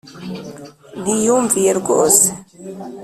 [1.01, 2.27] nti: yumviye rwose,